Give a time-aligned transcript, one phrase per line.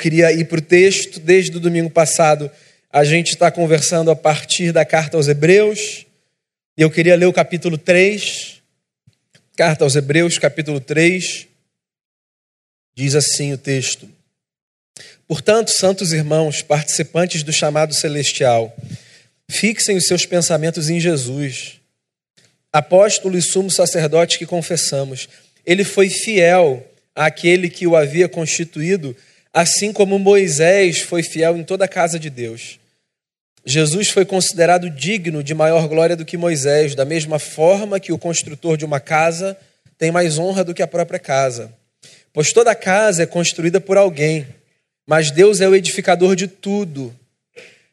[0.00, 1.20] queria ir para o texto.
[1.20, 2.50] Desde o domingo passado,
[2.90, 6.06] a gente está conversando a partir da carta aos Hebreus.
[6.76, 8.60] E eu queria ler o capítulo 3.
[9.56, 11.46] Carta aos Hebreus, capítulo 3.
[12.94, 14.08] Diz assim o texto:
[15.28, 18.74] Portanto, santos irmãos, participantes do chamado celestial,
[19.48, 21.80] fixem os seus pensamentos em Jesus,
[22.72, 25.28] apóstolo e sumo sacerdote que confessamos.
[25.64, 29.14] Ele foi fiel àquele que o havia constituído,
[29.52, 32.78] assim como Moisés foi fiel em toda a casa de Deus.
[33.64, 38.18] Jesus foi considerado digno de maior glória do que Moisés, da mesma forma que o
[38.18, 39.56] construtor de uma casa
[39.98, 41.72] tem mais honra do que a própria casa.
[42.32, 44.46] Pois toda casa é construída por alguém
[45.10, 47.12] mas Deus é o edificador de tudo.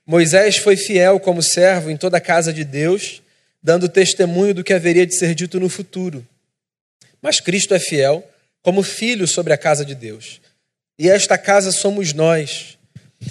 [0.06, 3.24] Moisés foi fiel como servo em toda a casa de Deus,
[3.60, 6.24] dando testemunho do que haveria de ser dito no futuro.
[7.20, 8.24] Mas Cristo é fiel
[8.62, 10.40] como filho sobre a casa de Deus.
[11.00, 12.78] E esta casa somos nós,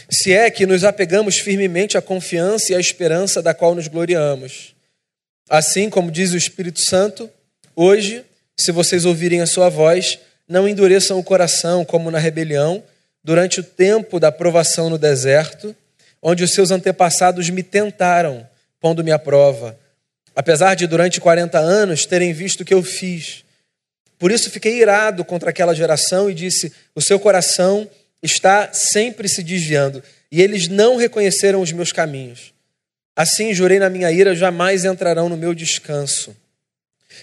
[0.09, 4.75] se é que nos apegamos firmemente à confiança e à esperança da qual nos gloriamos.
[5.49, 7.31] Assim como diz o Espírito Santo,
[7.75, 8.25] hoje,
[8.57, 12.83] se vocês ouvirem a sua voz, não endureçam o coração como na rebelião
[13.23, 15.75] durante o tempo da provação no deserto,
[16.23, 18.49] onde os seus antepassados me tentaram,
[18.81, 19.77] pondo-me à prova,
[20.35, 23.45] apesar de durante 40 anos terem visto o que eu fiz.
[24.19, 27.89] Por isso fiquei irado contra aquela geração e disse: O seu coração
[28.23, 32.53] está sempre se desviando, e eles não reconheceram os meus caminhos.
[33.15, 36.37] Assim jurei na minha ira: jamais entrarão no meu descanso.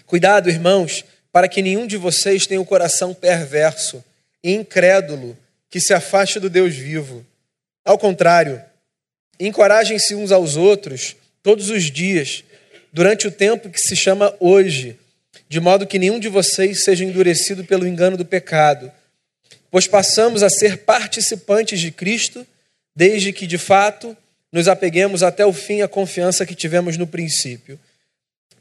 [0.06, 4.04] Cuidado, irmãos, para que nenhum de vocês tenha o coração perverso
[4.44, 5.38] e incrédulo
[5.70, 7.26] que se afaste do Deus vivo.
[7.84, 8.62] Ao contrário,
[9.40, 12.44] encorajem-se uns aos outros todos os dias,
[12.92, 14.98] durante o tempo que se chama hoje,
[15.48, 18.92] de modo que nenhum de vocês seja endurecido pelo engano do pecado,
[19.70, 22.46] pois passamos a ser participantes de Cristo,
[22.96, 24.16] desde que, de fato,
[24.52, 27.80] nos apeguemos até o fim à confiança que tivemos no princípio.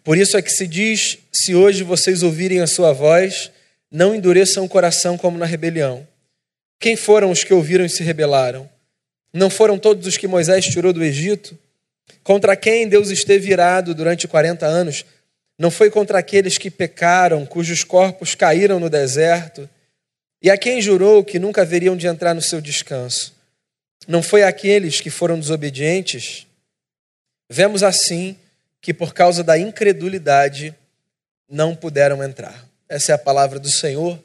[0.02, 3.50] Por isso é que se diz: se hoje vocês ouvirem a sua voz,
[3.90, 6.06] não endureçam o coração como na rebelião.
[6.80, 8.68] Quem foram os que ouviram e se rebelaram?
[9.32, 11.56] Não foram todos os que Moisés tirou do Egito?
[12.24, 15.04] Contra quem Deus esteve irado durante 40 anos?
[15.62, 19.70] Não foi contra aqueles que pecaram, cujos corpos caíram no deserto?
[20.42, 23.32] E a quem jurou que nunca haveriam de entrar no seu descanso?
[24.08, 26.48] Não foi aqueles que foram desobedientes?
[27.48, 28.36] Vemos assim
[28.80, 30.74] que por causa da incredulidade
[31.48, 32.68] não puderam entrar.
[32.88, 34.20] Essa é a palavra do Senhor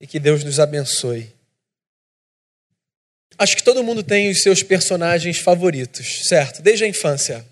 [0.00, 1.32] e que Deus nos abençoe.
[3.38, 6.60] Acho que todo mundo tem os seus personagens favoritos, certo?
[6.60, 7.46] Desde a infância.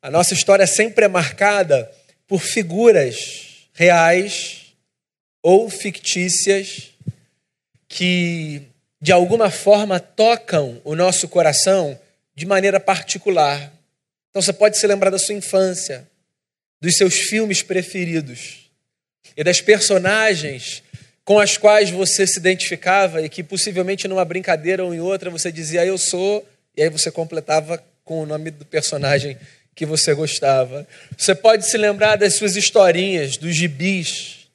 [0.00, 1.90] A nossa história sempre é marcada
[2.26, 4.74] por figuras reais
[5.42, 6.90] ou fictícias
[7.88, 8.62] que,
[9.00, 11.98] de alguma forma, tocam o nosso coração
[12.32, 13.72] de maneira particular.
[14.30, 16.06] Então você pode se lembrar da sua infância,
[16.80, 18.70] dos seus filmes preferidos
[19.36, 20.82] e das personagens
[21.24, 25.50] com as quais você se identificava e que possivelmente numa brincadeira ou em outra você
[25.50, 29.36] dizia eu sou, e aí você completava com o nome do personagem
[29.78, 30.88] que você gostava.
[31.16, 34.48] Você pode se lembrar das suas historinhas, dos gibis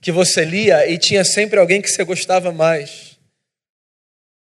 [0.00, 3.18] que você lia e tinha sempre alguém que você gostava mais.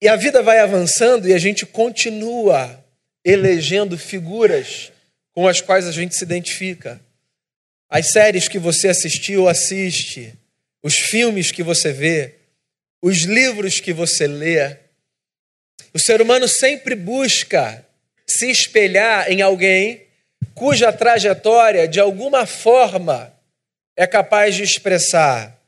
[0.04, 2.84] E a vida vai avançando e a gente continua
[3.24, 4.92] elegendo figuras
[5.32, 7.00] com as quais a gente se identifica.
[7.90, 10.38] As séries que você assistiu assiste,
[10.84, 12.36] os filmes que você vê,
[13.02, 14.76] os livros que você lê.
[15.94, 17.85] O ser humano sempre busca
[18.28, 20.06] se espelhar em alguém
[20.54, 23.34] cuja trajetória, de alguma forma,
[23.96, 25.60] é capaz de expressar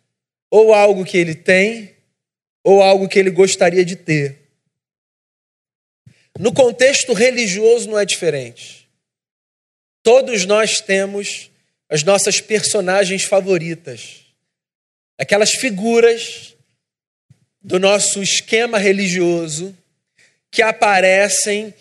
[0.50, 1.96] ou algo que ele tem
[2.64, 4.38] ou algo que ele gostaria de ter.
[6.40, 8.88] No contexto religioso não é diferente.
[10.04, 11.50] Todos nós temos
[11.90, 14.28] as nossas personagens favoritas
[15.18, 16.56] aquelas figuras
[17.62, 19.76] do nosso esquema religioso
[20.52, 21.74] que aparecem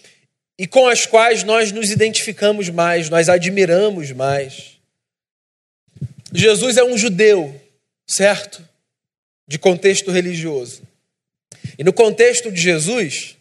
[0.59, 4.79] e com as quais nós nos identificamos mais, nós admiramos mais.
[6.33, 7.61] Jesus é um judeu,
[8.07, 8.67] certo?
[9.47, 10.83] De contexto religioso.
[11.79, 13.37] E no contexto de Jesus,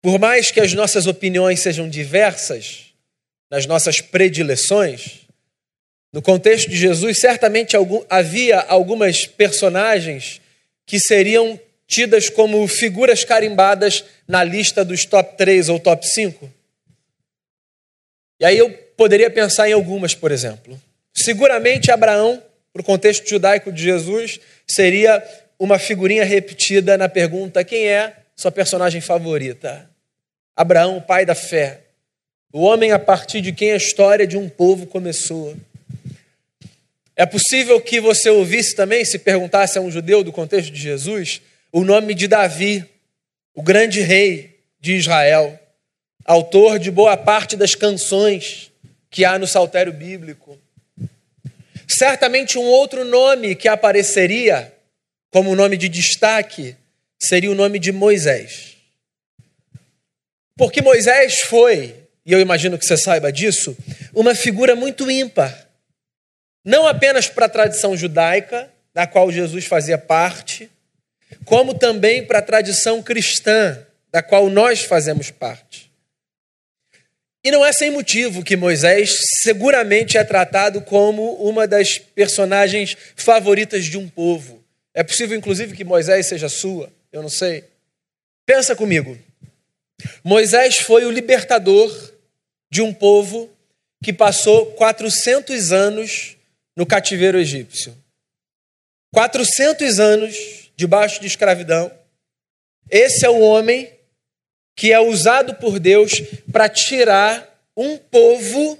[0.00, 2.86] por mais que as nossas opiniões sejam diversas,
[3.50, 5.26] nas nossas predileções,
[6.12, 7.76] no contexto de Jesus, certamente
[8.08, 10.40] havia algumas personagens
[10.86, 16.50] que seriam tidas como figuras carimbadas na lista dos top 3 ou top 5.
[18.40, 20.80] E aí eu poderia pensar em algumas, por exemplo.
[21.14, 22.42] Seguramente Abraão,
[22.72, 25.22] para o contexto judaico de Jesus, seria
[25.58, 29.88] uma figurinha repetida na pergunta: quem é sua personagem favorita?
[30.54, 31.80] Abraão, o pai da fé.
[32.52, 35.56] O homem a partir de quem a história de um povo começou.
[37.14, 41.40] É possível que você ouvisse também, se perguntasse a um judeu do contexto de Jesus,
[41.76, 42.88] o nome de Davi,
[43.54, 45.60] o grande rei de Israel,
[46.24, 48.72] autor de boa parte das canções
[49.10, 50.58] que há no saltério bíblico.
[51.86, 54.74] Certamente um outro nome que apareceria
[55.30, 56.74] como nome de destaque
[57.18, 58.78] seria o nome de Moisés.
[60.56, 61.94] Porque Moisés foi,
[62.24, 63.76] e eu imagino que você saiba disso,
[64.14, 65.68] uma figura muito ímpar.
[66.64, 70.70] Não apenas para a tradição judaica, da qual Jesus fazia parte,
[71.44, 75.90] como também para a tradição cristã, da qual nós fazemos parte.
[77.44, 83.84] E não é sem motivo que Moisés seguramente é tratado como uma das personagens favoritas
[83.84, 84.64] de um povo.
[84.92, 87.62] É possível, inclusive, que Moisés seja sua, eu não sei.
[88.44, 89.16] Pensa comigo.
[90.24, 92.12] Moisés foi o libertador
[92.70, 93.48] de um povo
[94.02, 96.36] que passou 400 anos
[96.74, 97.96] no cativeiro egípcio.
[99.12, 101.90] 400 anos debaixo de escravidão.
[102.90, 103.90] Esse é o homem
[104.76, 106.12] que é usado por Deus
[106.52, 108.78] para tirar um povo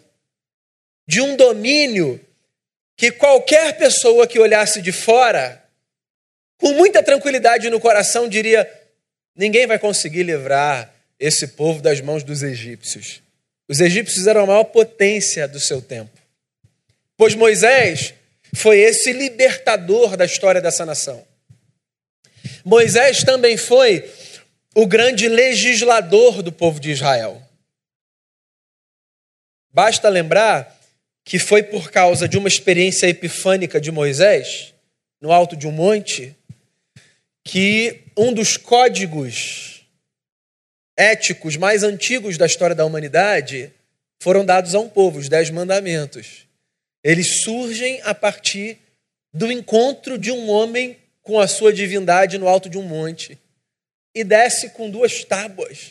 [1.08, 2.20] de um domínio
[2.96, 5.62] que qualquer pessoa que olhasse de fora,
[6.58, 8.70] com muita tranquilidade no coração, diria:
[9.34, 13.22] ninguém vai conseguir livrar esse povo das mãos dos egípcios.
[13.68, 16.16] Os egípcios eram a maior potência do seu tempo.
[17.16, 18.14] Pois Moisés
[18.54, 21.25] foi esse libertador da história dessa nação.
[22.64, 24.08] Moisés também foi
[24.74, 27.42] o grande legislador do povo de Israel.
[29.72, 30.74] Basta lembrar
[31.24, 34.74] que foi por causa de uma experiência epifânica de Moisés,
[35.20, 36.36] no alto de um monte,
[37.44, 39.86] que um dos códigos
[40.96, 43.72] éticos mais antigos da história da humanidade
[44.20, 46.46] foram dados a um povo, os Dez Mandamentos.
[47.04, 48.78] Eles surgem a partir
[49.32, 53.36] do encontro de um homem com a sua divindade no alto de um monte
[54.14, 55.90] e desce com duas tábuas,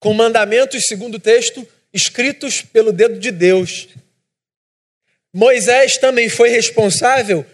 [0.00, 3.88] com mandamentos, segundo o texto, escritos pelo dedo de Deus.
[5.34, 7.44] Moisés também foi responsável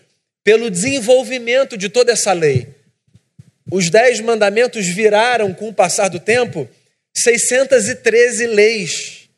[0.44, 2.68] pelo desenvolvimento de toda essa lei.
[3.68, 6.68] Os dez mandamentos viraram, com o passar do tempo,
[7.12, 9.28] 613 leis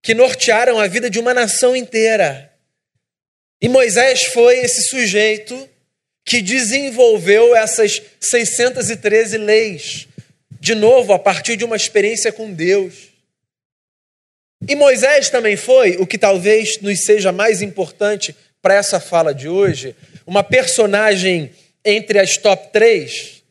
[0.00, 2.52] que nortearam a vida de uma nação inteira.
[3.60, 5.68] E Moisés foi esse sujeito
[6.24, 10.08] que desenvolveu essas 613 leis,
[10.58, 13.12] de novo, a partir de uma experiência com Deus.
[14.66, 19.46] E Moisés também foi, o que talvez nos seja mais importante para essa fala de
[19.46, 19.94] hoje,
[20.26, 21.52] uma personagem
[21.84, 23.42] entre as top três,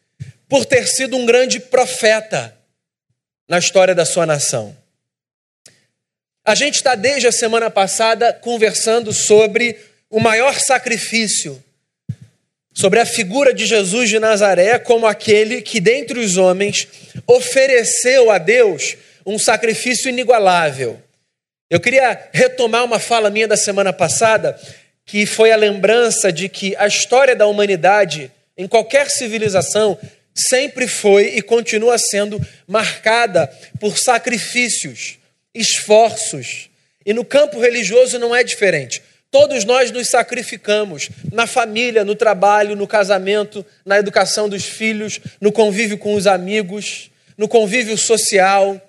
[0.50, 2.58] por ter sido um grande profeta
[3.48, 4.76] na história da sua nação.
[6.44, 9.78] A gente está desde a semana passada conversando sobre
[10.10, 11.64] o maior sacrifício
[12.74, 16.88] sobre a figura de Jesus de Nazaré como aquele que, dentre os homens,
[17.28, 21.00] ofereceu a Deus um sacrifício inigualável.
[21.70, 24.60] Eu queria retomar uma fala minha da semana passada,
[25.06, 29.98] que foi a lembrança de que a história da humanidade, em qualquer civilização,
[30.36, 33.48] sempre foi e continua sendo marcada
[33.80, 35.18] por sacrifícios,
[35.54, 36.70] esforços.
[37.06, 39.02] E no campo religioso não é diferente.
[39.34, 45.52] Todos nós nos sacrificamos na família, no trabalho, no casamento, na educação dos filhos, no
[45.52, 48.80] convívio com os amigos, no convívio social.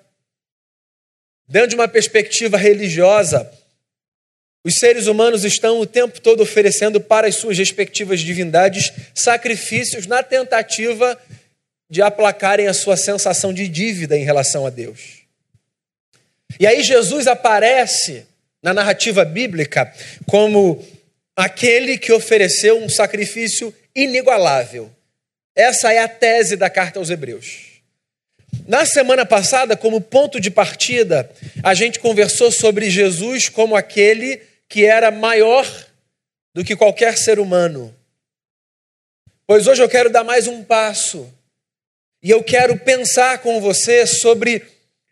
[1.47, 3.51] Dentro de uma perspectiva religiosa,
[4.63, 10.21] os seres humanos estão o tempo todo oferecendo para as suas respectivas divindades sacrifícios na
[10.21, 11.19] tentativa
[11.89, 15.23] de aplacarem a sua sensação de dívida em relação a Deus.
[16.59, 18.27] E aí Jesus aparece
[18.65, 19.93] na narrativa bíblica
[20.25, 20.83] como
[21.35, 24.91] aquele que ofereceu um sacrifício inigualável.
[25.55, 27.83] Essa é a tese da carta aos Hebreus.
[28.67, 31.29] Na semana passada, como ponto de partida,
[31.61, 35.67] a gente conversou sobre Jesus como aquele que era maior
[36.51, 37.95] do que qualquer ser humano.
[39.45, 41.31] Pois hoje eu quero dar mais um passo
[42.23, 44.63] e eu quero pensar com você sobre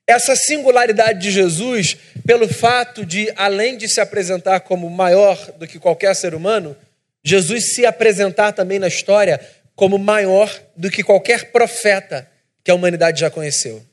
[0.07, 5.79] essa singularidade de Jesus, pelo fato de, além de se apresentar como maior do que
[5.79, 6.75] qualquer ser humano,
[7.23, 9.39] Jesus se apresentar também na história
[9.75, 12.29] como maior do que qualquer profeta
[12.63, 13.83] que a humanidade já conheceu.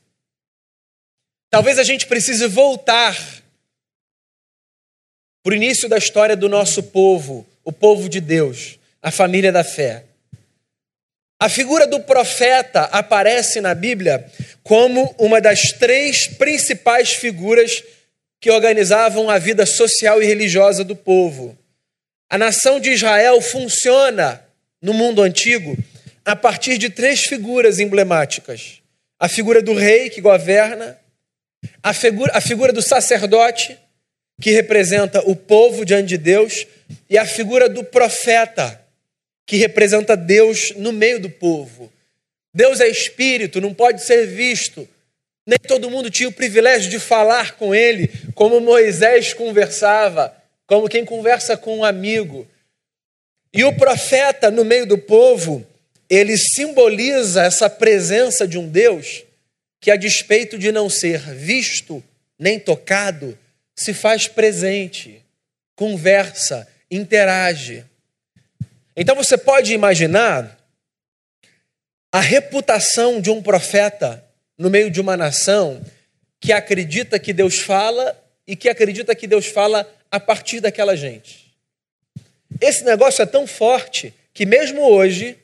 [1.49, 3.17] Talvez a gente precise voltar
[5.43, 9.63] para o início da história do nosso povo, o povo de Deus, a família da
[9.63, 10.05] fé.
[11.41, 14.23] A figura do profeta aparece na Bíblia
[14.61, 17.83] como uma das três principais figuras
[18.39, 21.57] que organizavam a vida social e religiosa do povo.
[22.29, 24.39] A nação de Israel funciona
[24.79, 25.75] no mundo antigo
[26.23, 28.79] a partir de três figuras emblemáticas:
[29.19, 30.95] a figura do rei que governa,
[31.81, 33.75] a figura, a figura do sacerdote,
[34.39, 36.67] que representa o povo diante de Deus,
[37.09, 38.79] e a figura do profeta,
[39.45, 41.91] que representa Deus no meio do povo.
[42.53, 44.87] Deus é espírito, não pode ser visto.
[45.45, 50.35] Nem todo mundo tinha o privilégio de falar com ele, como Moisés conversava,
[50.67, 52.47] como quem conversa com um amigo.
[53.53, 55.65] E o profeta no meio do povo,
[56.09, 59.23] ele simboliza essa presença de um Deus
[59.79, 62.03] que, a despeito de não ser visto
[62.37, 63.37] nem tocado,
[63.75, 65.23] se faz presente,
[65.75, 67.83] conversa, interage.
[69.01, 70.59] Então você pode imaginar
[72.11, 74.23] a reputação de um profeta
[74.55, 75.83] no meio de uma nação
[76.39, 78.15] que acredita que Deus fala
[78.45, 81.51] e que acredita que Deus fala a partir daquela gente.
[82.61, 85.35] Esse negócio é tão forte que, mesmo hoje,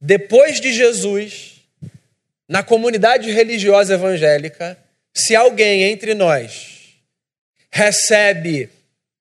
[0.00, 1.62] depois de Jesus,
[2.48, 4.78] na comunidade religiosa evangélica,
[5.12, 6.94] se alguém entre nós
[7.72, 8.70] recebe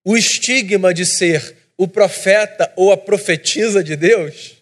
[0.06, 4.58] o estigma de ser o profeta ou a profetisa de Deus,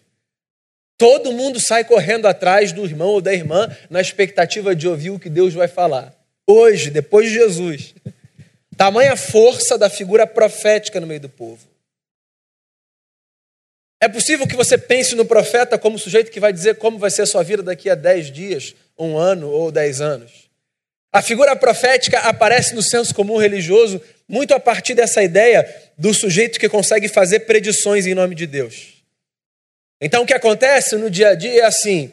[0.96, 5.18] todo mundo sai correndo atrás do irmão ou da irmã na expectativa de ouvir o
[5.18, 6.14] que Deus vai falar.
[6.46, 7.92] Hoje, depois de Jesus,
[8.76, 11.66] tamanha força da figura profética no meio do povo.
[14.00, 17.22] É possível que você pense no profeta como sujeito que vai dizer como vai ser
[17.22, 20.48] a sua vida daqui a dez dias, um ano ou dez anos.
[21.12, 25.66] A figura profética aparece no senso comum religioso muito a partir dessa ideia
[25.96, 29.02] do sujeito que consegue fazer predições em nome de Deus.
[30.00, 32.12] Então o que acontece no dia a dia é assim: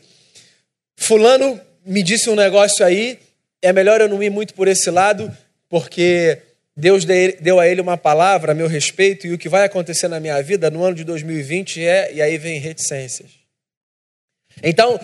[0.95, 3.19] Fulano me disse um negócio aí,
[3.61, 5.35] é melhor eu não ir muito por esse lado,
[5.69, 6.41] porque
[6.75, 10.19] Deus deu a ele uma palavra a meu respeito e o que vai acontecer na
[10.19, 13.31] minha vida no ano de 2020 é, e aí vem reticências.
[14.63, 14.99] Então,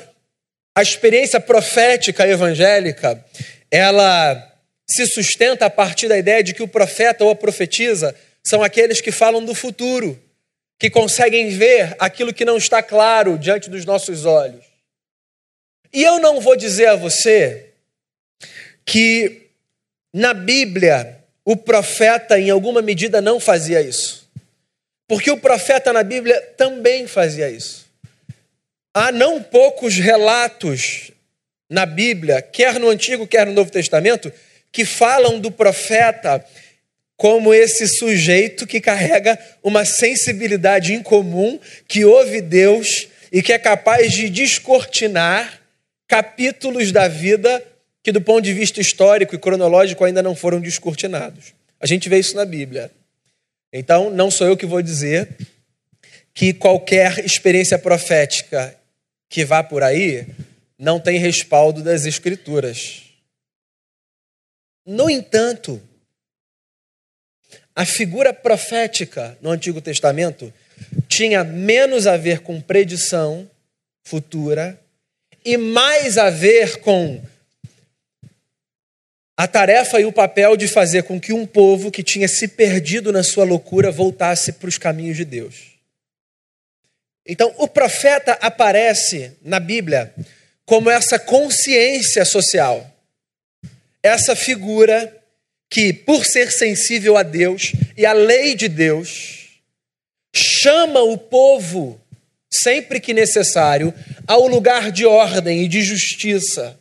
[0.75, 3.23] a experiência profética evangélica,
[3.69, 4.50] ela
[4.91, 8.99] se sustenta a partir da ideia de que o profeta ou a profetisa são aqueles
[8.99, 10.21] que falam do futuro,
[10.77, 14.65] que conseguem ver aquilo que não está claro diante dos nossos olhos.
[15.93, 17.69] E eu não vou dizer a você
[18.85, 19.47] que
[20.13, 24.29] na Bíblia o profeta, em alguma medida, não fazia isso.
[25.07, 27.85] Porque o profeta na Bíblia também fazia isso.
[28.93, 31.11] Há não poucos relatos
[31.69, 34.31] na Bíblia, quer no Antigo, quer no Novo Testamento,
[34.71, 36.43] que falam do profeta
[37.17, 44.11] como esse sujeito que carrega uma sensibilidade incomum, que ouve Deus e que é capaz
[44.11, 45.61] de descortinar
[46.07, 47.63] capítulos da vida
[48.03, 51.53] que, do ponto de vista histórico e cronológico, ainda não foram descortinados.
[51.79, 52.91] A gente vê isso na Bíblia.
[53.71, 55.29] Então, não sou eu que vou dizer
[56.33, 58.75] que qualquer experiência profética
[59.29, 60.25] que vá por aí
[60.77, 63.10] não tem respaldo das Escrituras.
[64.85, 65.81] No entanto,
[67.75, 70.53] a figura profética no Antigo Testamento
[71.07, 73.49] tinha menos a ver com predição
[74.03, 74.79] futura
[75.43, 77.21] e mais a ver com
[79.37, 83.11] a tarefa e o papel de fazer com que um povo que tinha se perdido
[83.11, 85.71] na sua loucura voltasse para os caminhos de Deus.
[87.25, 90.13] Então, o profeta aparece na Bíblia
[90.65, 92.87] como essa consciência social,
[94.03, 95.17] essa figura
[95.69, 99.61] que, por ser sensível a Deus e à lei de Deus,
[100.35, 101.99] chama o povo,
[102.51, 103.93] sempre que necessário,
[104.27, 106.79] ao lugar de ordem e de justiça.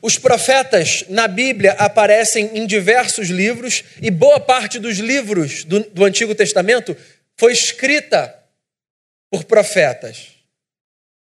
[0.00, 6.04] Os profetas na Bíblia aparecem em diversos livros e boa parte dos livros do, do
[6.04, 6.96] Antigo Testamento
[7.36, 8.36] foi escrita
[9.30, 10.28] por profetas.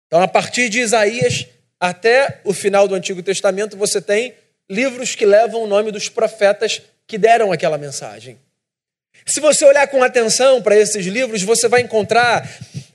[0.08, 1.46] Então, a partir de Isaías
[1.82, 4.36] até o final do Antigo Testamento, você tem
[4.70, 8.38] livros que levam o nome dos profetas que deram aquela mensagem.
[9.26, 12.48] Se você olhar com atenção para esses livros, você vai encontrar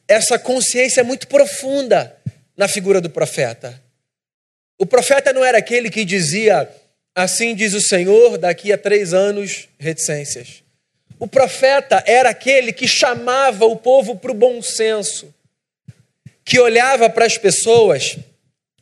[0.07, 2.17] essa consciência muito profunda
[2.57, 3.83] na figura do profeta.
[4.79, 6.69] O profeta não era aquele que dizia,
[7.13, 10.63] assim diz o Senhor, daqui a três anos, reticências.
[11.19, 15.35] O profeta era aquele que chamava o povo para o bom senso
[16.45, 18.17] que olhava para as pessoas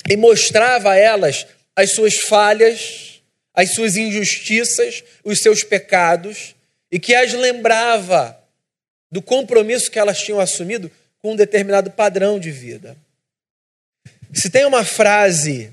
[0.08, 1.46] e mostrava a elas
[1.76, 3.23] as suas falhas,
[3.54, 6.54] as suas injustiças, os seus pecados,
[6.90, 8.38] e que as lembrava
[9.11, 12.96] do compromisso que elas tinham assumido com um determinado padrão de vida.
[14.32, 15.73] Se tem uma frase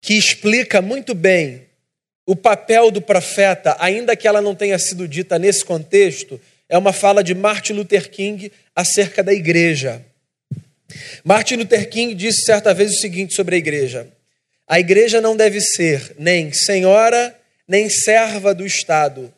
[0.00, 1.66] que explica muito bem
[2.24, 6.92] o papel do profeta, ainda que ela não tenha sido dita nesse contexto, é uma
[6.92, 10.04] fala de Martin Luther King acerca da igreja.
[11.24, 14.08] Martin Luther King disse certa vez o seguinte sobre a igreja:
[14.66, 19.32] a igreja não deve ser nem senhora, nem serva do Estado.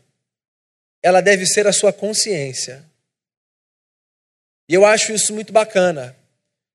[1.02, 2.84] Ela deve ser a sua consciência.
[4.68, 6.16] E eu acho isso muito bacana.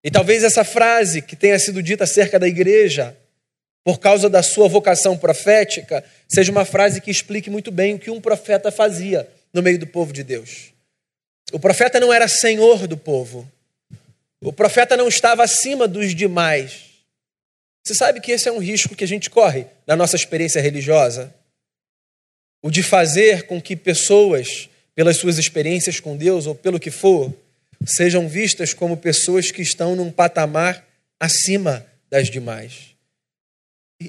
[0.04, 3.16] E talvez essa frase que tenha sido dita acerca da igreja,
[3.84, 8.10] por causa da sua vocação profética, seja uma frase que explique muito bem o que
[8.10, 10.74] um profeta fazia no meio do povo de Deus.
[11.52, 13.50] O profeta não era senhor do povo.
[14.44, 16.92] O profeta não estava acima dos demais.
[17.84, 21.34] Você sabe que esse é um risco que a gente corre na nossa experiência religiosa?
[22.62, 27.34] O de fazer com que pessoas, pelas suas experiências com Deus ou pelo que for,
[27.86, 30.86] sejam vistas como pessoas que estão num patamar
[31.20, 32.94] acima das demais.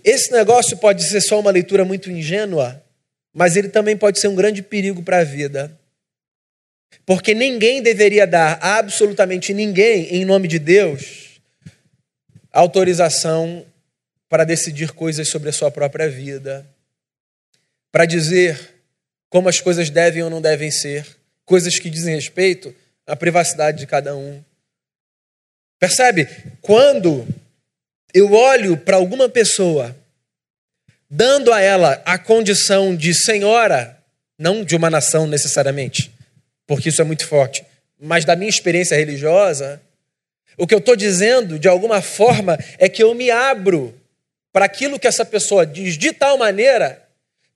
[0.04, 2.82] Esse negócio pode ser só uma leitura muito ingênua,
[3.32, 5.76] mas ele também pode ser um grande perigo para a vida.
[7.06, 11.40] Porque ninguém deveria dar, absolutamente ninguém, em nome de Deus,
[12.52, 13.66] autorização
[14.28, 16.66] para decidir coisas sobre a sua própria vida,
[17.92, 18.74] para dizer
[19.28, 21.06] como as coisas devem ou não devem ser,
[21.44, 22.74] coisas que dizem respeito
[23.06, 24.42] à privacidade de cada um.
[25.78, 26.28] Percebe?
[26.62, 27.26] Quando
[28.14, 29.94] eu olho para alguma pessoa,
[31.10, 34.00] dando a ela a condição de senhora,
[34.38, 36.13] não de uma nação necessariamente,
[36.66, 37.64] porque isso é muito forte,
[38.00, 39.80] mas da minha experiência religiosa,
[40.56, 43.94] o que eu estou dizendo, de alguma forma, é que eu me abro
[44.52, 47.02] para aquilo que essa pessoa diz de tal maneira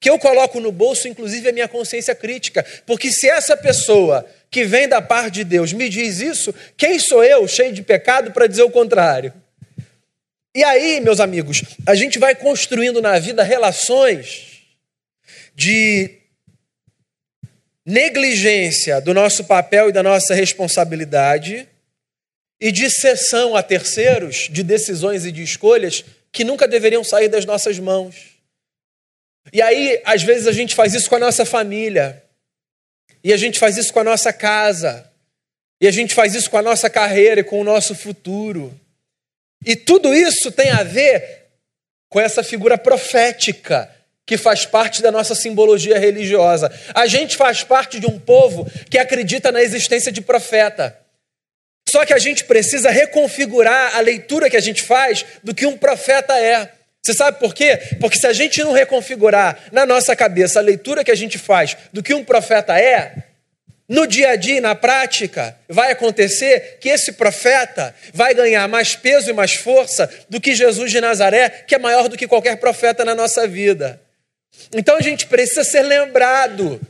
[0.00, 2.64] que eu coloco no bolso, inclusive, a minha consciência crítica.
[2.86, 7.24] Porque se essa pessoa que vem da parte de Deus me diz isso, quem sou
[7.24, 9.32] eu, cheio de pecado, para dizer o contrário?
[10.54, 14.62] E aí, meus amigos, a gente vai construindo na vida relações
[15.54, 16.18] de
[17.88, 21.66] negligência do nosso papel e da nossa responsabilidade
[22.60, 27.46] e de cessão a terceiros de decisões e de escolhas que nunca deveriam sair das
[27.46, 28.36] nossas mãos.
[29.50, 32.22] E aí, às vezes, a gente faz isso com a nossa família,
[33.24, 35.10] e a gente faz isso com a nossa casa,
[35.80, 38.78] e a gente faz isso com a nossa carreira e com o nosso futuro.
[39.64, 41.46] E tudo isso tem a ver
[42.10, 43.90] com essa figura profética
[44.28, 46.71] que faz parte da nossa simbologia religiosa.
[46.95, 50.95] A gente faz parte de um povo que acredita na existência de profeta.
[51.88, 55.78] Só que a gente precisa reconfigurar a leitura que a gente faz do que um
[55.78, 56.71] profeta é.
[57.02, 57.78] Você sabe por quê?
[57.99, 61.75] Porque se a gente não reconfigurar na nossa cabeça a leitura que a gente faz
[61.91, 63.14] do que um profeta é,
[63.88, 69.30] no dia a dia, na prática, vai acontecer que esse profeta vai ganhar mais peso
[69.30, 73.06] e mais força do que Jesus de Nazaré, que é maior do que qualquer profeta
[73.06, 73.99] na nossa vida.
[74.73, 76.80] Então a gente precisa ser lembrado,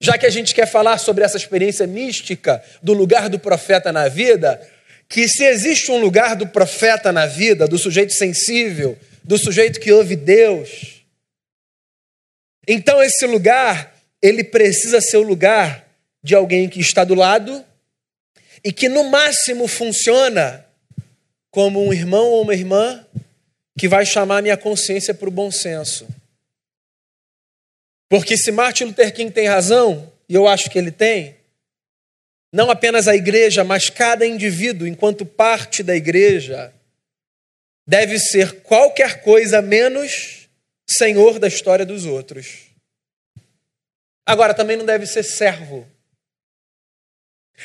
[0.00, 4.08] já que a gente quer falar sobre essa experiência mística do lugar do profeta na
[4.08, 4.60] vida,
[5.08, 9.92] que se existe um lugar do profeta na vida, do sujeito sensível, do sujeito que
[9.92, 10.94] ouve Deus,
[12.66, 15.86] então esse lugar, ele precisa ser o lugar
[16.22, 17.64] de alguém que está do lado
[18.62, 20.64] e que no máximo funciona
[21.50, 23.04] como um irmão ou uma irmã
[23.78, 26.06] que vai chamar minha consciência para o bom senso.
[28.08, 31.36] Porque se Martin Luther King tem razão, e eu acho que ele tem,
[32.52, 36.72] não apenas a igreja, mas cada indivíduo, enquanto parte da igreja,
[37.86, 40.48] deve ser qualquer coisa menos
[40.88, 42.70] senhor da história dos outros.
[44.26, 45.86] Agora, também não deve ser servo.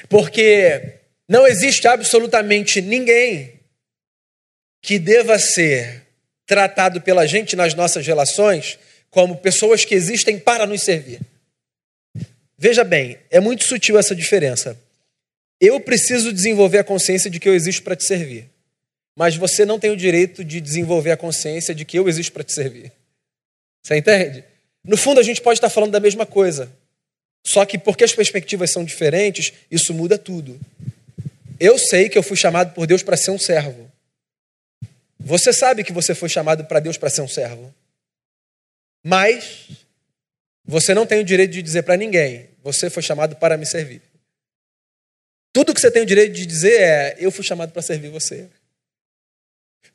[0.10, 3.60] Porque não existe absolutamente ninguém
[4.82, 6.08] que deva ser
[6.46, 11.20] tratado pela gente nas nossas relações como pessoas que existem para nos servir.
[12.58, 14.78] Veja bem, é muito sutil essa diferença.
[15.60, 18.50] Eu preciso desenvolver a consciência de que eu existo para te servir.
[19.16, 22.44] Mas você não tem o direito de desenvolver a consciência de que eu existo para
[22.44, 22.92] te servir.
[23.84, 24.44] Você entende?
[24.84, 26.72] No fundo, a gente pode estar falando da mesma coisa.
[27.46, 30.60] Só que porque as perspectivas são diferentes, isso muda tudo.
[31.60, 33.92] Eu sei que eu fui chamado por Deus para ser um servo.
[35.20, 37.74] Você sabe que você foi chamado para Deus para ser um servo.
[39.04, 39.70] Mas
[40.66, 44.02] você não tem o direito de dizer para ninguém: você foi chamado para me servir.
[45.52, 48.48] Tudo que você tem o direito de dizer é: eu fui chamado para servir você.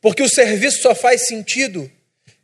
[0.01, 1.91] Porque o serviço só faz sentido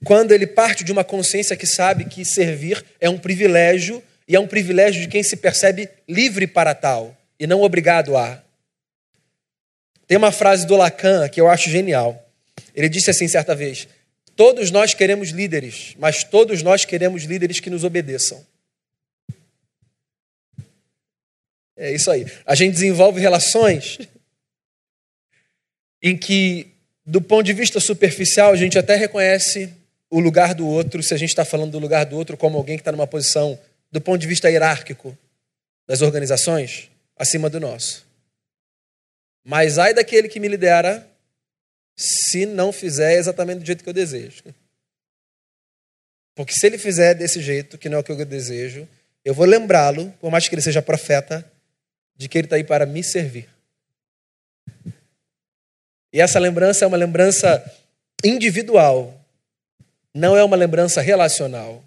[0.05, 4.41] quando ele parte de uma consciência que sabe que servir é um privilégio e é
[4.41, 8.43] um privilégio de quem se percebe livre para tal e não obrigado a.
[10.07, 12.29] Tem uma frase do Lacan que eu acho genial.
[12.75, 13.89] Ele disse assim certa vez:
[14.41, 18.43] Todos nós queremos líderes, mas todos nós queremos líderes que nos obedeçam.
[21.77, 22.25] É isso aí.
[22.47, 23.99] A gente desenvolve relações
[26.03, 26.69] em que,
[27.05, 29.75] do ponto de vista superficial, a gente até reconhece
[30.09, 32.79] o lugar do outro, se a gente está falando do lugar do outro como alguém
[32.79, 33.61] que está numa posição,
[33.93, 35.15] do ponto de vista hierárquico
[35.87, 38.07] das organizações, acima do nosso.
[39.45, 41.10] Mas ai daquele que me lidera
[42.01, 44.43] se não fizer exatamente do jeito que eu desejo.
[46.35, 48.89] Porque se ele fizer desse jeito, que não é o que eu desejo,
[49.23, 51.45] eu vou lembrá-lo, por mais que ele seja profeta,
[52.17, 53.49] de que ele está aí para me servir.
[56.11, 57.63] E essa lembrança é uma lembrança
[58.25, 59.15] individual,
[60.15, 61.85] não é uma lembrança relacional.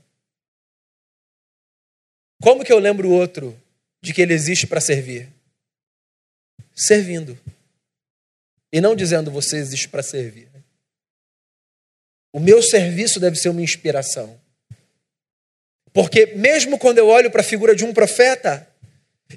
[2.40, 3.60] Como que eu lembro o outro
[4.02, 5.30] de que ele existe para servir?
[6.76, 7.40] Servindo.
[8.74, 10.50] E não dizendo você existe para servir.
[12.34, 14.42] O meu serviço deve ser uma inspiração.
[15.94, 18.68] Porque mesmo quando eu olho para a figura de um profeta,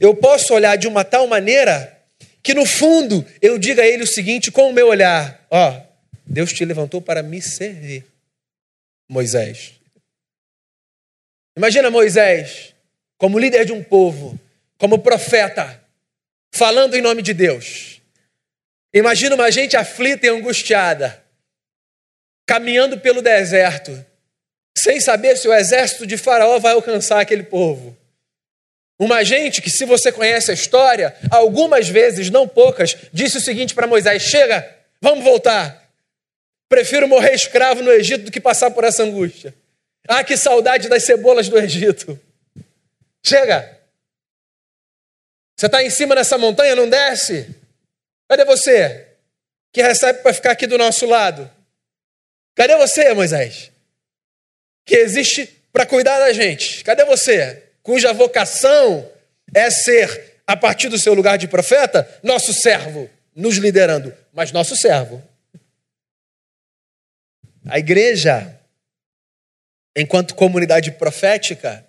[0.01, 2.03] eu posso olhar de uma tal maneira
[2.43, 5.83] que no fundo eu diga a ele o seguinte com o meu olhar: ó,
[6.25, 8.07] Deus te levantou para me servir.
[9.07, 9.75] Moisés.
[11.55, 12.75] Imagina Moisés
[13.19, 14.39] como líder de um povo,
[14.79, 15.83] como profeta,
[16.55, 17.96] falando em nome de Deus.
[18.97, 21.23] Imagina uma gente aflita e angustiada,
[22.47, 23.93] caminhando pelo deserto,
[24.75, 27.95] sem saber se o exército de Faraó vai alcançar aquele povo.
[28.99, 33.75] Uma gente que, se você conhece a história, algumas vezes, não poucas, disse o seguinte
[33.75, 34.67] para Moisés: Chega,
[34.99, 35.93] vamos voltar.
[36.67, 39.55] Prefiro morrer escravo no Egito do que passar por essa angústia.
[40.09, 42.19] Ah, que saudade das cebolas do Egito.
[43.23, 43.79] Chega.
[45.55, 47.66] Você está em cima dessa montanha, não desce?
[48.29, 49.07] Cadê você?
[49.73, 51.51] Que recebe para ficar aqui do nosso lado?
[52.55, 53.71] Cadê você, Moisés?
[54.85, 56.83] Que existe para cuidar da gente?
[56.83, 57.63] Cadê você?
[57.83, 59.11] Cuja vocação
[59.55, 64.75] é ser, a partir do seu lugar de profeta, nosso servo, nos liderando, mas nosso
[64.75, 65.23] servo.
[67.69, 68.59] A igreja,
[69.95, 71.87] enquanto comunidade profética,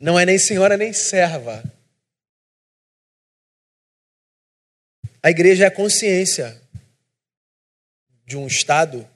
[0.00, 1.62] não é nem senhora nem serva.
[5.22, 6.60] A igreja é a consciência
[8.24, 9.06] de um Estado.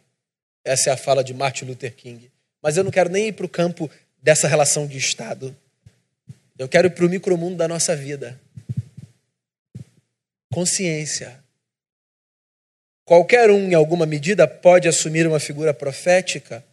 [0.62, 2.30] Essa é a fala de Martin Luther King.
[2.62, 3.90] Mas eu não quero nem ir para o campo
[4.22, 5.56] dessa relação de Estado.
[6.58, 8.38] Eu quero ir para o micromundo da nossa vida.
[10.52, 11.42] Consciência.
[13.04, 16.64] Qualquer um, em alguma medida, pode assumir uma figura profética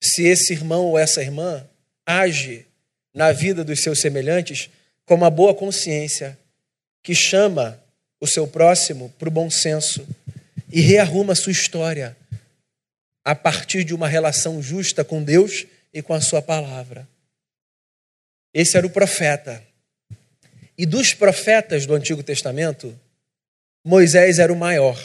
[0.00, 1.66] se esse irmão ou essa irmã
[2.04, 2.66] age
[3.14, 4.70] na vida dos seus semelhantes
[5.04, 6.38] com uma boa consciência,
[7.02, 7.81] que chama
[8.22, 10.06] o seu próximo para o bom senso
[10.70, 12.16] e rearruma a sua história
[13.24, 17.08] a partir de uma relação justa com Deus e com a sua palavra.
[18.54, 19.60] Esse era o profeta.
[20.78, 22.96] E dos profetas do Antigo Testamento,
[23.84, 24.96] Moisés era o maior.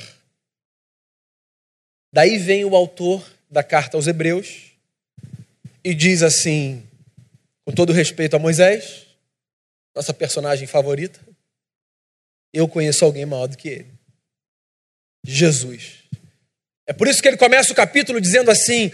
[2.14, 4.74] Daí vem o autor da carta aos Hebreus
[5.84, 6.88] e diz assim,
[7.66, 9.08] com todo respeito a Moisés,
[9.96, 11.20] nossa personagem favorita,
[12.54, 13.92] eu conheço alguém maior do que ele.
[15.26, 16.04] Jesus.
[16.86, 18.92] É por isso que ele começa o capítulo dizendo assim: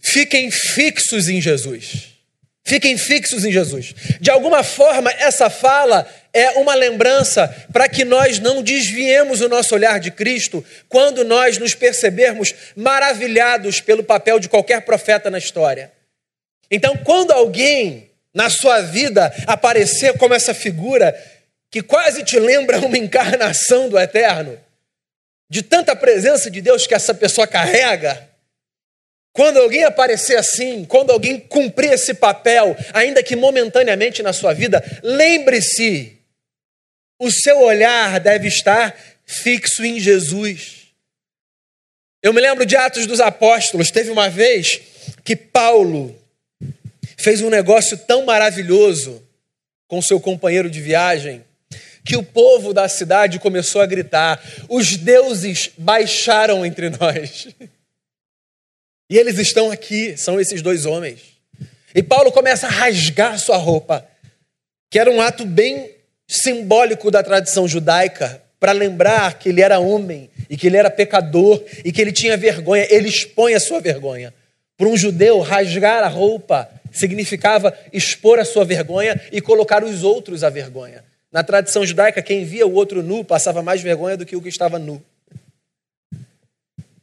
[0.00, 2.18] fiquem fixos em Jesus.
[2.64, 3.94] Fiquem fixos em Jesus.
[4.20, 9.74] De alguma forma, essa fala é uma lembrança para que nós não desviemos o nosso
[9.74, 15.90] olhar de Cristo quando nós nos percebermos maravilhados pelo papel de qualquer profeta na história.
[16.70, 21.16] Então, quando alguém na sua vida aparecer como essa figura
[21.70, 24.58] que quase te lembra uma encarnação do eterno,
[25.50, 28.28] de tanta presença de Deus que essa pessoa carrega,
[29.32, 34.82] quando alguém aparecer assim, quando alguém cumprir esse papel, ainda que momentaneamente na sua vida,
[35.02, 36.18] lembre-se,
[37.20, 40.88] o seu olhar deve estar fixo em Jesus.
[42.22, 44.80] Eu me lembro de Atos dos Apóstolos, teve uma vez
[45.24, 46.20] que Paulo
[47.16, 49.22] fez um negócio tão maravilhoso
[49.86, 51.44] com seu companheiro de viagem,
[52.08, 57.48] que o povo da cidade começou a gritar: os deuses baixaram entre nós.
[59.10, 61.20] E eles estão aqui, são esses dois homens.
[61.94, 64.08] E Paulo começa a rasgar sua roupa,
[64.90, 65.90] que era um ato bem
[66.26, 71.62] simbólico da tradição judaica, para lembrar que ele era homem e que ele era pecador
[71.84, 72.86] e que ele tinha vergonha.
[72.90, 74.32] Ele expõe a sua vergonha.
[74.78, 80.42] Para um judeu, rasgar a roupa significava expor a sua vergonha e colocar os outros
[80.42, 81.04] à vergonha.
[81.30, 84.48] Na tradição judaica, quem via o outro nu passava mais vergonha do que o que
[84.48, 85.02] estava nu.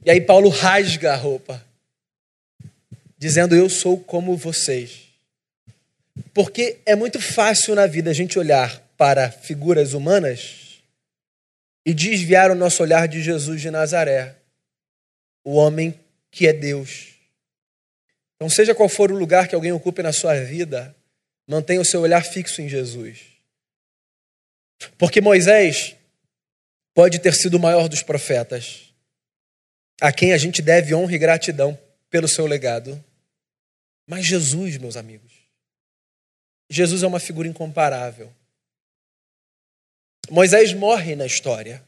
[0.03, 1.63] E aí Paulo rasga a roupa,
[3.17, 5.05] dizendo: Eu sou como vocês.
[6.33, 10.81] Porque é muito fácil na vida a gente olhar para figuras humanas
[11.85, 14.35] e desviar o nosso olhar de Jesus de Nazaré,
[15.43, 15.99] o homem
[16.31, 17.13] que é Deus.
[18.35, 20.95] Então, seja qual for o lugar que alguém ocupe na sua vida,
[21.47, 23.34] mantenha o seu olhar fixo em Jesus.
[24.97, 25.95] Porque Moisés
[26.93, 28.93] pode ter sido o maior dos profetas,
[30.01, 31.77] a quem a gente deve honra e gratidão
[32.09, 33.03] pelo seu legado.
[34.07, 35.33] Mas Jesus, meus amigos,
[36.69, 38.31] Jesus é uma figura incomparável.
[40.29, 41.83] Moisés morre na história,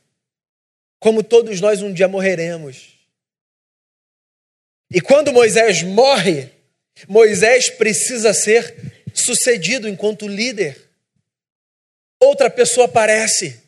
[1.00, 2.94] como todos nós um dia morreremos.
[4.92, 6.50] E quando Moisés morre,
[7.08, 8.76] Moisés precisa ser
[9.14, 10.87] sucedido enquanto líder.
[12.20, 13.60] Outra pessoa aparece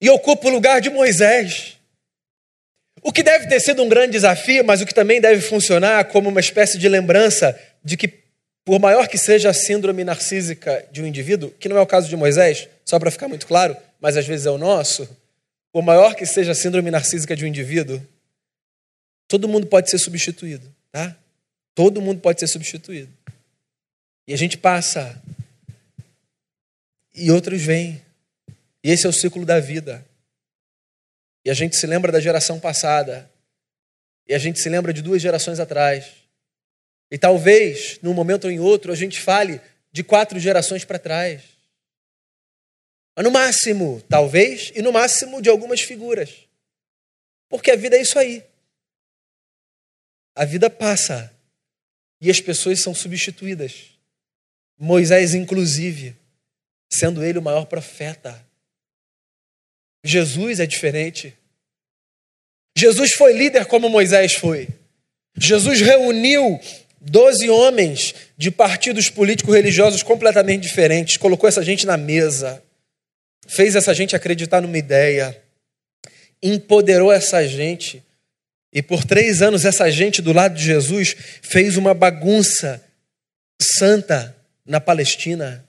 [0.00, 1.78] e ocupa o lugar de Moisés.
[3.02, 6.28] O que deve ter sido um grande desafio, mas o que também deve funcionar como
[6.28, 8.08] uma espécie de lembrança de que,
[8.64, 12.08] por maior que seja a síndrome narcísica de um indivíduo, que não é o caso
[12.08, 15.06] de Moisés, só para ficar muito claro, mas às vezes é o nosso,
[15.70, 18.00] por maior que seja a síndrome narcísica de um indivíduo,
[19.28, 21.16] todo mundo pode ser substituído, tá?
[21.74, 23.12] Todo mundo pode ser substituído.
[24.26, 25.20] E a gente passa,
[27.14, 28.02] e outros vêm.
[28.82, 30.04] E esse é o ciclo da vida.
[31.44, 33.30] E a gente se lembra da geração passada.
[34.26, 36.12] E a gente se lembra de duas gerações atrás.
[37.10, 39.60] E talvez, num momento ou em outro, a gente fale
[39.92, 41.42] de quatro gerações para trás.
[43.14, 46.48] Mas no máximo, talvez, e no máximo de algumas figuras.
[47.48, 48.44] Porque a vida é isso aí.
[50.34, 51.32] A vida passa
[52.20, 53.90] e as pessoas são substituídas.
[54.76, 56.16] Moisés, inclusive,
[56.92, 58.44] sendo ele o maior profeta.
[60.04, 61.34] Jesus é diferente.
[62.76, 64.68] Jesus foi líder como Moisés foi.
[65.36, 66.60] Jesus reuniu
[67.00, 72.62] doze homens de partidos políticos religiosos completamente diferentes, colocou essa gente na mesa,
[73.46, 75.40] fez essa gente acreditar numa ideia,
[76.42, 78.02] empoderou essa gente.
[78.72, 82.82] E por três anos, essa gente do lado de Jesus fez uma bagunça
[83.60, 85.63] santa na Palestina.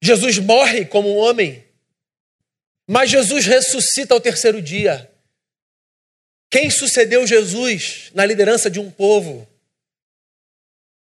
[0.00, 1.64] Jesus morre como um homem,
[2.86, 5.10] mas Jesus ressuscita ao terceiro dia.
[6.50, 9.46] Quem sucedeu Jesus na liderança de um povo?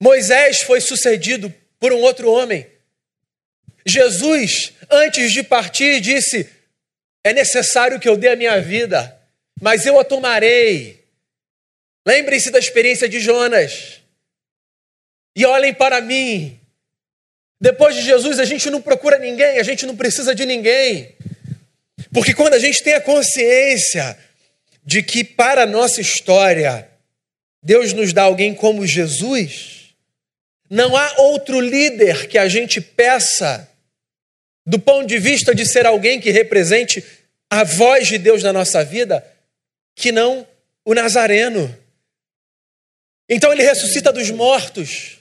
[0.01, 2.67] Moisés foi sucedido por um outro homem.
[3.85, 6.49] Jesus, antes de partir, disse:
[7.23, 9.19] É necessário que eu dê a minha vida,
[9.59, 11.03] mas eu a tomarei.
[12.05, 14.01] Lembrem-se da experiência de Jonas.
[15.35, 16.59] E olhem para mim,
[17.61, 21.15] depois de Jesus, a gente não procura ninguém, a gente não precisa de ninguém.
[22.11, 24.17] Porque quando a gente tem a consciência
[24.83, 26.89] de que para a nossa história
[27.61, 29.93] Deus nos dá alguém como Jesus,
[30.67, 33.69] não há outro líder que a gente peça,
[34.65, 37.05] do ponto de vista de ser alguém que represente
[37.47, 39.23] a voz de Deus na nossa vida,
[39.95, 40.47] que não
[40.83, 41.77] o Nazareno.
[43.29, 45.20] Então ele ressuscita dos mortos.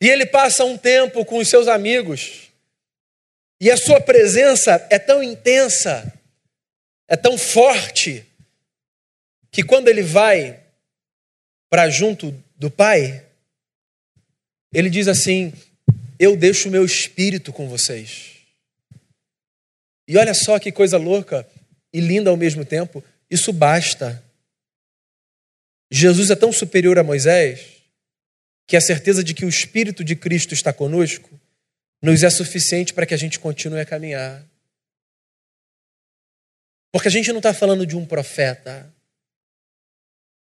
[0.00, 2.48] E ele passa um tempo com os seus amigos.
[3.60, 6.10] E a sua presença é tão intensa,
[7.06, 8.24] é tão forte,
[9.50, 10.58] que quando ele vai
[11.68, 13.26] para junto do Pai,
[14.72, 15.52] ele diz assim:
[16.18, 18.36] Eu deixo o meu espírito com vocês.
[20.08, 21.46] E olha só que coisa louca
[21.92, 24.22] e linda ao mesmo tempo, isso basta.
[25.90, 27.79] Jesus é tão superior a Moisés
[28.70, 31.28] que a certeza de que o Espírito de Cristo está conosco
[32.00, 34.46] nos é suficiente para que a gente continue a caminhar.
[36.92, 38.88] Porque a gente não está falando de um profeta.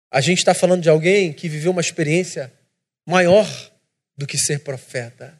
[0.10, 2.54] A gente está falando de alguém que viveu uma experiência
[3.06, 3.46] maior
[4.16, 5.38] do que ser profeta.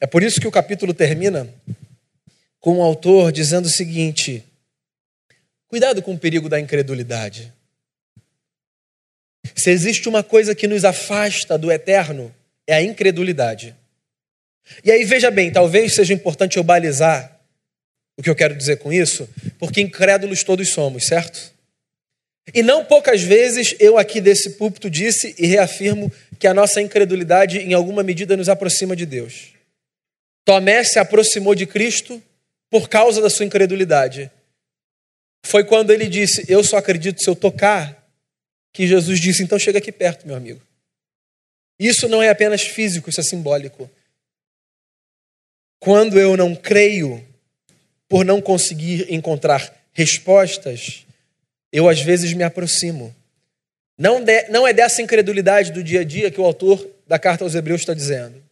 [0.00, 1.46] É por isso que o capítulo termina
[2.58, 4.42] com o autor dizendo o seguinte:
[5.68, 7.52] cuidado com o perigo da incredulidade.
[9.54, 12.34] Se existe uma coisa que nos afasta do eterno,
[12.66, 13.74] é a incredulidade.
[14.84, 17.40] E aí veja bem, talvez seja importante eu balizar
[18.18, 19.28] o que eu quero dizer com isso,
[19.58, 21.54] porque incrédulos todos somos, certo?
[22.54, 27.58] E não poucas vezes eu aqui desse púlpito disse e reafirmo que a nossa incredulidade
[27.58, 29.52] em alguma medida nos aproxima de Deus.
[30.44, 32.22] Tomé se aproximou de Cristo
[32.70, 34.30] por causa da sua incredulidade.
[35.44, 37.95] Foi quando ele disse: Eu só acredito se eu tocar
[38.76, 40.60] que Jesus disse: então chega aqui perto, meu amigo.
[41.80, 43.90] Isso não é apenas físico, isso é simbólico.
[45.80, 47.26] Quando eu não creio,
[48.06, 51.06] por não conseguir encontrar respostas,
[51.72, 53.14] eu às vezes me aproximo.
[53.96, 57.44] Não, de, não é dessa incredulidade do dia a dia que o autor da carta
[57.44, 58.42] aos Hebreus está dizendo.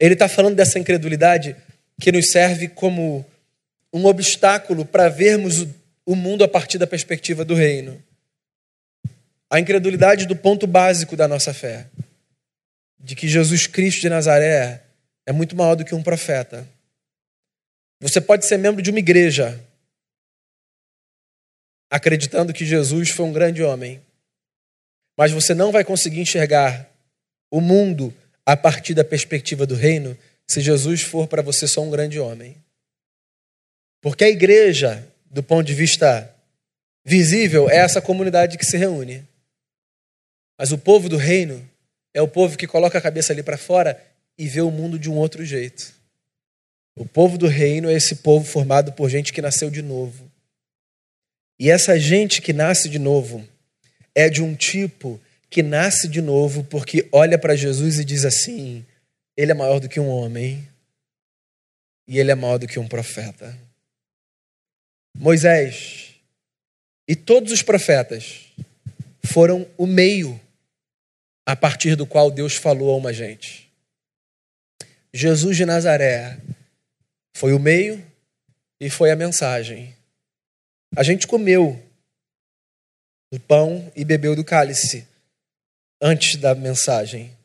[0.00, 1.54] Ele está falando dessa incredulidade
[2.00, 3.24] que nos serve como
[3.92, 5.74] um obstáculo para vermos o,
[6.06, 8.02] o mundo a partir da perspectiva do reino.
[9.52, 11.86] A incredulidade do ponto básico da nossa fé,
[12.98, 14.82] de que Jesus Cristo de Nazaré
[15.26, 16.66] é muito maior do que um profeta.
[18.00, 19.62] Você pode ser membro de uma igreja,
[21.90, 24.00] acreditando que Jesus foi um grande homem,
[25.18, 26.90] mas você não vai conseguir enxergar
[27.50, 28.10] o mundo
[28.46, 30.16] a partir da perspectiva do reino
[30.48, 32.56] se Jesus for para você só um grande homem.
[34.00, 36.34] Porque a igreja, do ponto de vista
[37.04, 39.30] visível, é essa comunidade que se reúne.
[40.62, 41.68] Mas o povo do reino
[42.14, 44.00] é o povo que coloca a cabeça ali para fora
[44.38, 45.92] e vê o mundo de um outro jeito.
[46.94, 50.30] O povo do reino é esse povo formado por gente que nasceu de novo.
[51.58, 53.44] E essa gente que nasce de novo
[54.14, 55.20] é de um tipo
[55.50, 58.86] que nasce de novo porque olha para Jesus e diz assim:
[59.36, 60.64] Ele é maior do que um homem
[62.06, 63.58] e ele é maior do que um profeta.
[65.18, 66.14] Moisés
[67.08, 68.42] e todos os profetas
[69.24, 70.40] foram o meio
[71.46, 73.70] a partir do qual Deus falou a uma gente.
[75.12, 76.40] Jesus de Nazaré
[77.34, 78.04] foi o meio
[78.80, 79.94] e foi a mensagem.
[80.96, 81.82] A gente comeu
[83.32, 85.06] do pão e bebeu do cálice
[86.00, 87.36] antes da mensagem.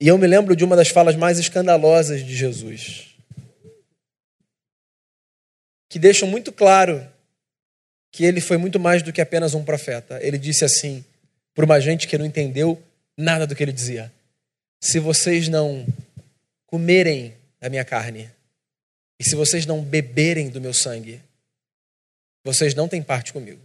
[0.00, 3.14] E eu me lembro de uma das falas mais escandalosas de Jesus,
[5.88, 7.06] que deixam muito claro
[8.12, 10.18] que ele foi muito mais do que apenas um profeta.
[10.22, 11.04] Ele disse assim,
[11.56, 12.80] para uma gente que não entendeu
[13.16, 14.12] nada do que ele dizia:
[14.78, 15.86] Se vocês não
[16.66, 18.30] comerem da minha carne,
[19.18, 21.22] e se vocês não beberem do meu sangue,
[22.44, 23.60] vocês não têm parte comigo.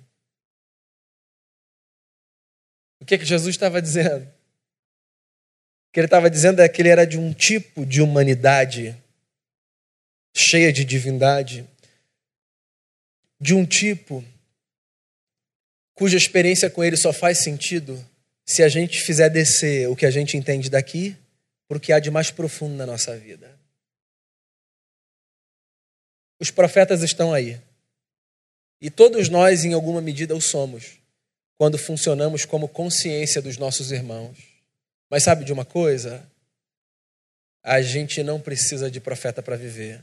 [3.02, 4.24] O que, que Jesus estava dizendo?
[4.24, 8.96] O que ele estava dizendo é que ele era de um tipo de humanidade
[10.34, 11.68] cheia de divindade,
[13.38, 14.24] de um tipo
[16.02, 18.04] cuja experiência com ele só faz sentido
[18.44, 21.16] se a gente fizer descer o que a gente entende daqui
[21.68, 23.56] porque há de mais profundo na nossa vida.
[26.40, 27.62] Os profetas estão aí.
[28.82, 30.98] E todos nós, em alguma medida, o somos,
[31.56, 34.40] quando funcionamos como consciência dos nossos irmãos.
[35.08, 36.28] Mas sabe de uma coisa?
[37.62, 40.02] A gente não precisa de profeta para viver.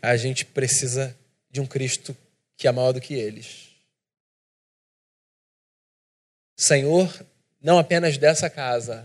[0.00, 1.14] A gente precisa
[1.50, 2.16] de um Cristo
[2.56, 3.75] que é maior do que eles.
[6.56, 7.12] Senhor,
[7.60, 9.04] não apenas dessa casa,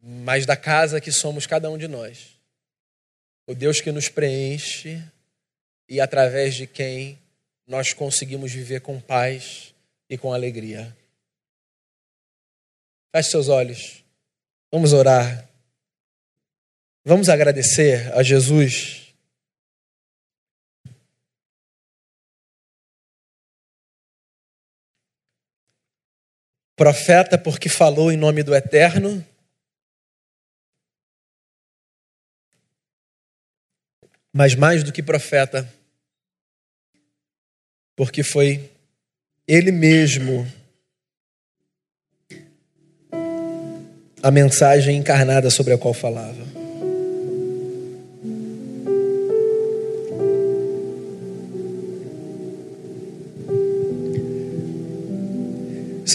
[0.00, 2.36] mas da casa que somos cada um de nós
[3.46, 5.00] o Deus que nos preenche
[5.88, 7.18] e através de quem
[7.66, 9.72] nós conseguimos viver com paz
[10.10, 10.94] e com alegria.
[13.14, 14.04] Feche seus olhos.
[14.70, 15.48] Vamos orar.
[17.04, 19.05] Vamos agradecer a Jesus.
[26.76, 29.24] Profeta, porque falou em nome do Eterno
[34.36, 35.66] mas mais do que profeta,
[37.96, 38.70] porque foi
[39.48, 40.46] ele mesmo
[44.22, 46.55] a mensagem encarnada sobre a qual falava.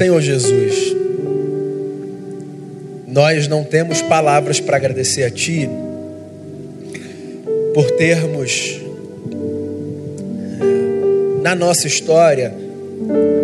[0.01, 0.95] Senhor Jesus,
[3.07, 5.69] nós não temos palavras para agradecer a Ti
[7.75, 8.81] por termos
[11.43, 12.51] na nossa história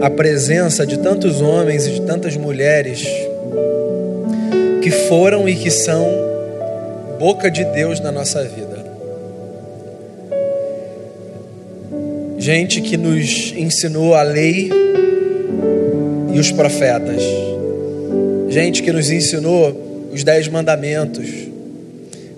[0.02, 3.08] a presença de tantos homens e de tantas mulheres
[4.82, 6.10] que foram e que são
[7.20, 8.84] boca de Deus na nossa vida.
[12.40, 14.72] Gente que nos ensinou a lei
[16.38, 17.24] e os profetas.
[18.48, 21.28] Gente que nos ensinou os dez mandamentos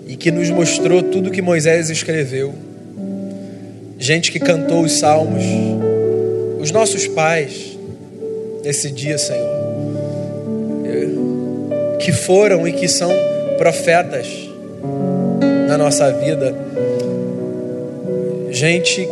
[0.08, 2.54] e que nos mostrou tudo que Moisés escreveu.
[3.98, 5.44] Gente que cantou os salmos,
[6.58, 7.78] os nossos pais,
[8.64, 9.46] nesse dia, Senhor,
[11.98, 13.12] que foram e que são
[13.58, 14.26] profetas
[15.68, 16.54] na nossa vida.
[18.50, 19.06] Gente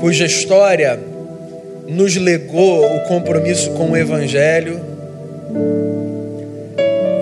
[0.00, 1.09] cuja história
[1.90, 4.80] nos legou o compromisso com o Evangelho.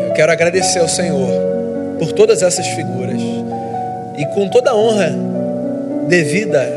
[0.07, 1.31] Eu quero agradecer ao Senhor
[1.99, 3.21] por todas essas figuras.
[4.19, 5.15] E com toda a honra
[6.07, 6.69] devida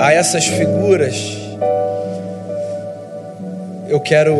[0.00, 1.36] a essas figuras,
[3.88, 4.34] eu quero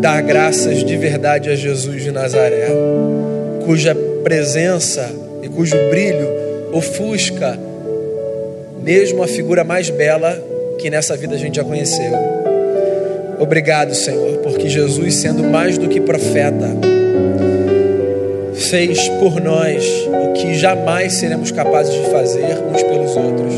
[0.00, 2.68] dar graças de verdade a Jesus de Nazaré,
[3.64, 5.08] cuja presença
[5.42, 6.28] e cujo brilho
[6.72, 7.58] ofusca
[8.82, 10.47] mesmo a figura mais bela
[10.78, 12.12] que nessa vida a gente já conheceu.
[13.38, 16.68] Obrigado, Senhor, porque Jesus, sendo mais do que profeta,
[18.54, 23.54] fez por nós o que jamais seremos capazes de fazer uns pelos outros.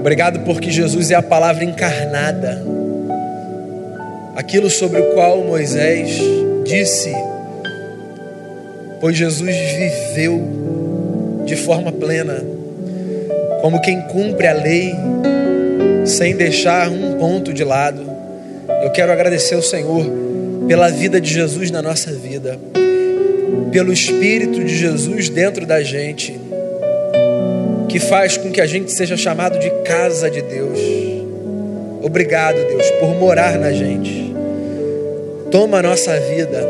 [0.00, 2.62] Obrigado porque Jesus é a palavra encarnada,
[4.34, 6.18] aquilo sobre o qual Moisés
[6.64, 7.12] disse,
[9.00, 10.42] pois Jesus viveu
[11.44, 12.42] de forma plena,
[13.60, 14.92] como quem cumpre a lei,
[16.12, 18.04] sem deixar um ponto de lado.
[18.82, 20.06] Eu quero agradecer ao Senhor
[20.68, 22.58] pela vida de Jesus na nossa vida
[23.72, 26.38] pelo Espírito de Jesus dentro da gente,
[27.88, 30.78] que faz com que a gente seja chamado de casa de Deus.
[32.02, 34.34] Obrigado, Deus, por morar na gente.
[35.50, 36.66] Toma a nossa vida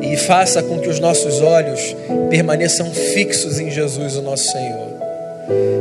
[0.00, 1.96] e faça com que os nossos olhos
[2.30, 4.91] permaneçam fixos em Jesus, o nosso Senhor,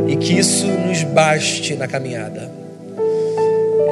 [0.07, 2.49] e que isso nos baste na caminhada.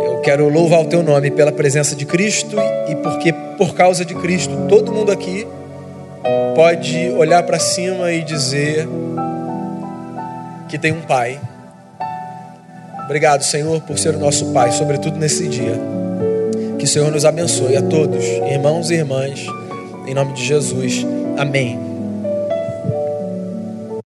[0.05, 2.57] Eu quero louvar o teu nome pela presença de Cristo
[2.87, 5.47] e porque por causa de Cristo todo mundo aqui
[6.55, 8.87] pode olhar para cima e dizer
[10.67, 11.39] que tem um Pai.
[13.05, 15.73] Obrigado, Senhor, por ser o nosso Pai, sobretudo nesse dia.
[16.77, 19.45] Que o Senhor nos abençoe a todos, irmãos e irmãs,
[20.05, 21.05] em nome de Jesus.
[21.37, 21.88] Amém.